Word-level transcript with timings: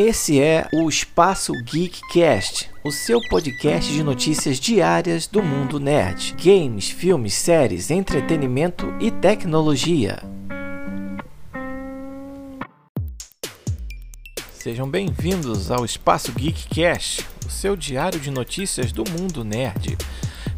Esse 0.00 0.40
é 0.40 0.68
o 0.72 0.88
Espaço 0.88 1.52
Geekcast, 1.64 2.70
o 2.84 2.92
seu 2.92 3.18
podcast 3.28 3.92
de 3.92 4.04
notícias 4.04 4.60
diárias 4.60 5.26
do 5.26 5.42
mundo 5.42 5.80
nerd, 5.80 6.36
games, 6.40 6.88
filmes, 6.88 7.34
séries, 7.34 7.90
entretenimento 7.90 8.86
e 9.00 9.10
tecnologia. 9.10 10.22
Sejam 14.52 14.88
bem-vindos 14.88 15.68
ao 15.68 15.84
Espaço 15.84 16.30
Geekcast, 16.30 17.26
o 17.44 17.50
seu 17.50 17.74
diário 17.74 18.20
de 18.20 18.30
notícias 18.30 18.92
do 18.92 19.02
mundo 19.10 19.42
nerd. 19.42 19.98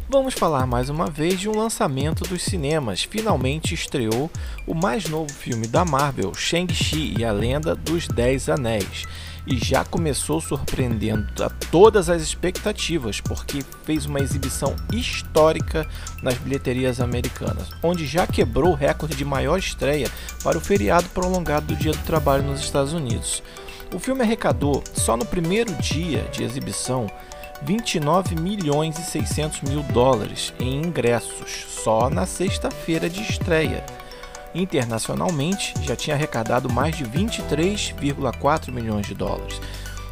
Vamos 0.07 0.35
falar 0.35 0.67
mais 0.67 0.87
uma 0.87 1.07
vez 1.09 1.39
de 1.39 1.49
um 1.49 1.57
lançamento 1.57 2.25
dos 2.25 2.43
cinemas. 2.43 3.01
Finalmente 3.01 3.73
estreou 3.73 4.29
o 4.67 4.75
mais 4.75 5.09
novo 5.09 5.33
filme 5.33 5.65
da 5.65 5.83
Marvel, 5.83 6.31
Shang-Chi 6.35 7.15
e 7.17 7.25
a 7.25 7.31
Lenda 7.31 7.73
dos 7.73 8.07
Dez 8.07 8.47
Anéis 8.47 9.07
e 9.45 9.57
já 9.57 9.83
começou 9.83 10.39
surpreendendo 10.39 11.43
a 11.43 11.49
todas 11.49 12.09
as 12.09 12.21
expectativas, 12.21 13.19
porque 13.19 13.63
fez 13.83 14.05
uma 14.05 14.19
exibição 14.19 14.75
histórica 14.93 15.87
nas 16.21 16.35
bilheterias 16.35 16.99
americanas, 16.99 17.69
onde 17.81 18.05
já 18.05 18.27
quebrou 18.27 18.71
o 18.71 18.75
recorde 18.75 19.15
de 19.15 19.25
maior 19.25 19.57
estreia 19.57 20.09
para 20.43 20.57
o 20.57 20.61
feriado 20.61 21.09
prolongado 21.09 21.67
do 21.67 21.75
Dia 21.75 21.91
do 21.91 22.03
Trabalho 22.03 22.43
nos 22.43 22.61
Estados 22.61 22.93
Unidos. 22.93 23.41
O 23.93 23.99
filme 23.99 24.21
arrecadou, 24.21 24.83
só 24.93 25.17
no 25.17 25.25
primeiro 25.25 25.73
dia 25.75 26.23
de 26.31 26.43
exibição, 26.43 27.07
29 27.63 28.35
milhões 28.35 28.97
e 28.97 29.03
600 29.03 29.61
mil 29.61 29.83
dólares 29.83 30.53
em 30.59 30.81
ingressos, 30.81 31.65
só 31.83 32.09
na 32.09 32.25
sexta-feira 32.25 33.09
de 33.09 33.21
estreia 33.21 33.83
internacionalmente 34.53 35.73
já 35.81 35.95
tinha 35.95 36.15
arrecadado 36.15 36.71
mais 36.71 36.95
de 36.95 37.05
23,4 37.05 38.71
milhões 38.71 39.07
de 39.07 39.13
dólares. 39.13 39.59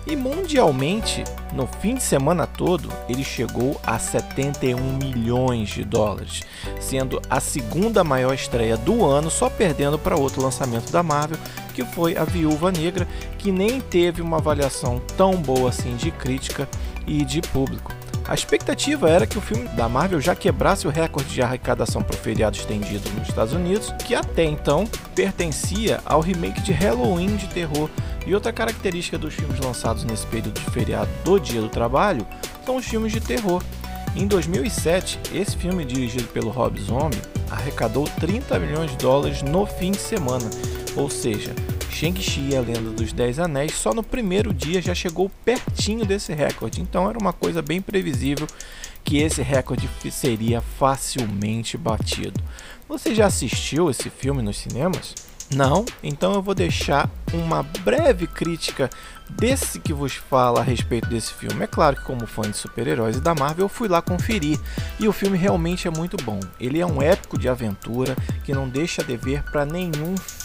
E 0.08 0.16
mundialmente, 0.16 1.24
no 1.54 1.68
fim 1.68 1.94
de 1.94 2.02
semana 2.02 2.48
todo, 2.48 2.90
ele 3.08 3.24
chegou 3.24 3.80
a 3.86 4.00
71 4.00 4.98
milhões 4.98 5.70
de 5.70 5.84
dólares, 5.84 6.42
sendo 6.80 7.22
a 7.30 7.40
segunda 7.40 8.04
maior 8.04 8.34
estreia 8.34 8.76
do 8.76 9.06
ano, 9.06 9.30
só 9.30 9.50
perdendo 9.50 10.00
para 10.00 10.18
outro 10.18 10.42
lançamento 10.42 10.92
da 10.92 11.04
Marvel, 11.04 11.38
que 11.76 11.86
foi 11.86 12.18
A 12.18 12.24
Viúva 12.24 12.72
Negra, 12.72 13.08
que 13.38 13.52
nem 13.52 13.80
teve 13.80 14.22
uma 14.22 14.38
avaliação 14.38 15.00
tão 15.16 15.36
boa 15.36 15.70
assim 15.70 15.96
de 15.96 16.10
crítica 16.10 16.68
e 17.06 17.24
de 17.24 17.42
público. 17.42 17.99
A 18.30 18.36
expectativa 18.36 19.10
era 19.10 19.26
que 19.26 19.40
o 19.40 19.42
filme 19.42 19.68
da 19.70 19.90
Marvel 19.90 20.22
já 20.22 20.36
quebrasse 20.36 20.86
o 20.86 20.92
recorde 20.92 21.34
de 21.34 21.42
arrecadação 21.42 22.04
para 22.04 22.16
o 22.16 22.20
feriado 22.20 22.56
estendido 22.56 23.10
nos 23.18 23.28
Estados 23.28 23.56
Unidos, 23.56 23.92
que 24.06 24.14
até 24.14 24.44
então 24.44 24.86
pertencia 25.16 26.00
ao 26.06 26.22
remake 26.22 26.62
de 26.62 26.72
Halloween 26.72 27.38
de 27.38 27.48
terror. 27.48 27.90
E 28.28 28.36
outra 28.36 28.54
característica 28.54 29.18
dos 29.18 29.34
filmes 29.34 29.60
lançados 29.60 30.04
nesse 30.04 30.28
período 30.28 30.60
de 30.60 30.70
feriado 30.70 31.10
do 31.26 31.40
Dia 31.40 31.60
do 31.60 31.70
Trabalho 31.70 32.24
são 32.64 32.76
os 32.76 32.86
filmes 32.86 33.12
de 33.12 33.20
terror. 33.20 33.64
Em 34.16 34.28
2007, 34.28 35.20
esse 35.34 35.58
filme 35.58 35.84
dirigido 35.84 36.28
pelo 36.28 36.52
Rob 36.52 36.80
Zombie 36.80 37.20
arrecadou 37.50 38.08
30 38.20 38.60
milhões 38.60 38.92
de 38.92 38.98
dólares 38.98 39.42
no 39.42 39.66
fim 39.66 39.90
de 39.90 39.98
semana, 39.98 40.48
ou 40.96 41.10
seja, 41.10 41.56
Shang-Chi, 41.90 42.56
a 42.56 42.62
Lenda 42.62 42.92
dos 42.92 43.12
Dez 43.12 43.40
Anéis, 43.40 43.74
só 43.74 43.94
no 43.94 44.04
primeiro 44.04 44.54
dia 44.54 44.82
já 44.82 44.94
chegou 44.96 45.30
pertinho 45.44 46.06
desse 46.06 46.34
recorde. 46.34 46.82
Então 46.82 47.10
era 47.10 47.18
uma 47.20 47.34
coisa 47.34 47.62
bem 47.62 47.82
previsível 47.82 48.48
que 49.04 49.18
esse 49.18 49.42
recorde 49.42 49.90
seria 50.12 50.62
facilmente 50.62 51.78
batido. 51.78 52.40
Você 52.88 53.14
já 53.14 53.26
assistiu 53.26 53.90
esse 53.90 54.10
filme 54.10 54.42
nos 54.42 54.58
cinemas? 54.58 55.16
Não? 55.56 55.84
Então 56.04 56.34
eu 56.34 56.42
vou 56.42 56.54
deixar 56.54 57.10
uma 57.34 57.64
breve 57.64 58.28
crítica 58.28 58.90
desse 59.30 59.80
que 59.80 59.94
vos 59.94 60.14
fala 60.14 60.60
a 60.60 60.64
respeito 60.64 61.10
desse 61.10 61.34
filme. 61.34 61.64
É 61.64 61.68
claro 61.68 61.96
que, 61.96 62.04
como 62.04 62.28
fã 62.28 62.44
de 62.44 62.56
super-heróis 62.56 63.18
e 63.18 63.22
da 63.22 63.34
Marvel, 63.34 63.66
eu 63.66 63.70
fui 63.70 63.88
lá 63.88 64.02
conferir 64.02 64.60
e 65.00 65.08
o 65.08 65.14
filme 65.14 65.38
realmente 65.38 65.88
é 65.88 65.92
muito 65.92 66.18
bom. 66.24 66.40
Ele 66.60 66.80
é 66.80 66.86
um 66.86 67.02
épico 67.02 67.38
de 67.38 67.50
aventura 67.50 68.16
que 68.44 68.54
não 68.54 68.70
deixa 68.70 69.04
dever 69.04 69.44
para 69.44 69.66
nenhum 69.66 70.16
filme 70.18 70.39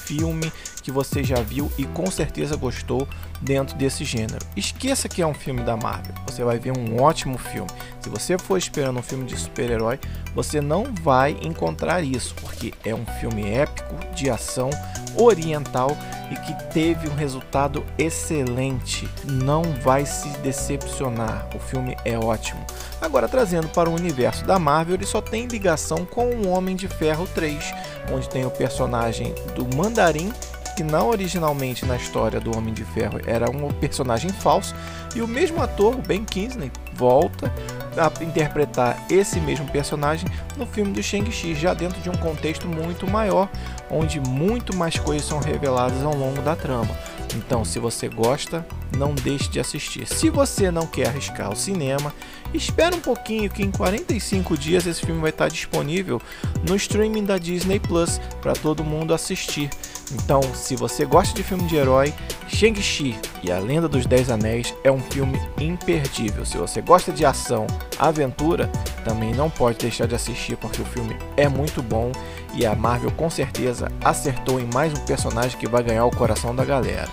que 0.82 0.91
você 0.91 1.25
já 1.25 1.41
viu 1.41 1.70
e 1.78 1.84
com 1.84 2.10
certeza 2.10 2.56
gostou 2.56 3.09
dentro 3.41 3.76
desse 3.76 4.04
gênero. 4.04 4.44
Esqueça 4.56 5.09
que 5.09 5.22
é 5.22 5.26
um 5.26 5.34
filme 5.34 5.62
da 5.62 5.76
Marvel, 5.76 6.15
você 6.26 6.44
vai 6.44 6.59
ver 6.59 6.76
um 6.76 7.00
ótimo 7.03 7.38
filme. 7.38 7.70
Se 8.00 8.09
você 8.09 8.38
for 8.38 8.59
esperando 8.59 8.98
um 8.98 9.03
filme 9.03 9.25
de 9.25 9.37
super-herói, 9.37 9.98
você 10.34 10.60
não 10.60 10.92
vai 11.03 11.37
encontrar 11.42 12.03
isso, 12.03 12.34
porque 12.37 12.75
é 12.84 12.94
um 12.94 13.06
filme 13.20 13.50
épico 13.50 13.94
de 14.15 14.28
ação 14.28 14.70
oriental 15.16 15.97
e 16.30 16.36
que 16.36 16.64
teve 16.72 17.08
um 17.08 17.14
resultado 17.14 17.84
excelente. 17.98 19.08
Não 19.24 19.62
vai 19.82 20.06
se 20.06 20.28
decepcionar. 20.38 21.48
O 21.54 21.58
filme 21.58 21.96
é 22.04 22.18
ótimo. 22.18 22.64
Agora 23.00 23.28
trazendo 23.28 23.68
para 23.68 23.90
o 23.90 23.94
universo 23.94 24.44
da 24.44 24.58
Marvel, 24.58 24.94
ele 24.94 25.06
só 25.06 25.20
tem 25.20 25.46
ligação 25.46 26.04
com 26.04 26.30
o 26.30 26.48
Homem 26.48 26.76
de 26.76 26.88
Ferro 26.88 27.26
3, 27.34 27.74
onde 28.12 28.28
tem 28.28 28.44
o 28.46 28.50
personagem 28.50 29.34
do 29.54 29.76
Mandarim 29.76 30.32
que 30.74 30.82
não 30.82 31.08
originalmente 31.08 31.86
na 31.86 31.96
história 31.96 32.41
do 32.41 32.56
Homem 32.56 32.74
de 32.74 32.84
Ferro 32.84 33.20
era 33.26 33.48
um 33.48 33.72
personagem 33.72 34.30
falso, 34.30 34.74
e 35.14 35.22
o 35.22 35.28
mesmo 35.28 35.62
ator, 35.62 35.96
Ben 35.96 36.24
Kingsley, 36.24 36.70
volta 36.94 37.52
a 37.97 38.10
interpretar 38.22 39.05
esse 39.10 39.41
mesmo 39.41 39.66
personagem 39.69 40.28
no 40.56 40.66
filme 40.66 40.93
do 40.93 41.03
Shang-Chi, 41.03 41.55
já 41.55 41.75
dentro 41.75 42.00
de 42.00 42.10
um 42.10 42.16
contexto 42.16 42.66
muito 42.66 43.09
maior, 43.10 43.49
onde 43.91 44.21
muito 44.21 44.75
mais 44.77 44.99
coisas 44.99 45.27
são 45.27 45.38
reveladas 45.38 46.03
ao 46.03 46.15
longo 46.15 46.41
da 46.43 46.56
trama. 46.56 46.97
Então, 47.37 47.65
se 47.65 47.78
você 47.78 48.09
gosta, 48.09 48.65
não 48.97 49.15
deixe 49.15 49.49
de 49.49 49.59
assistir. 49.59 50.06
Se 50.06 50.31
você 50.31 50.71
não 50.71 50.87
quer 50.87 51.09
arriscar 51.09 51.53
o 51.53 51.56
cinema, 51.56 52.12
espera 52.53 52.94
um 52.94 53.00
pouquinho 53.00 53.50
que 53.50 53.62
em 53.62 53.71
45 53.71 54.56
dias 54.56 54.87
esse 54.87 55.04
filme 55.04 55.21
vai 55.21 55.31
estar 55.31 55.49
disponível 55.49 56.21
no 56.69 56.77
streaming 56.77 57.25
da 57.25 57.38
Disney 57.38 57.81
Plus 57.81 58.21
para 58.41 58.53
todo 58.53 58.84
mundo 58.84 59.12
assistir. 59.12 59.69
Então, 60.12 60.42
se 60.54 60.76
você 60.76 61.04
gosta 61.04 61.34
de 61.34 61.42
filme 61.42 61.65
de 61.65 61.76
herói, 61.76 62.12
Shang-Chi 62.48 63.19
e 63.42 63.50
a 63.50 63.59
Lenda 63.59 63.88
dos 63.88 64.06
Dez 64.06 64.31
Anéis 64.31 64.75
é 64.84 64.91
um 64.91 65.00
filme 65.00 65.41
imperdível. 65.59 66.44
Se 66.44 66.59
você 66.59 66.81
gosta 66.81 67.10
de 67.12 67.25
ação, 67.25 67.66
aventura, 67.98 68.69
também 69.04 69.34
não 69.34 69.48
pode 69.48 69.78
deixar 69.78 70.06
de 70.06 70.15
assistir 70.15 70.56
porque 70.56 70.82
o 70.82 70.87
filme 70.87 71.16
é 71.37 71.48
muito 71.48 71.82
bom 71.82 72.12
e 72.54 72.66
a 72.66 72.75
Marvel 72.75 73.10
com 73.12 73.28
certeza 73.31 73.91
acertou 74.03 74.60
em 74.60 74.69
mais 74.72 74.92
um 74.92 75.04
personagem 75.04 75.59
que 75.59 75.69
vai 75.69 75.82
ganhar 75.82 76.04
o 76.04 76.15
coração 76.15 76.54
da 76.54 76.65
galera. 76.65 77.09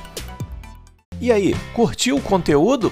E 1.19 1.31
aí, 1.31 1.55
curtiu 1.73 2.17
o 2.17 2.21
conteúdo? 2.21 2.91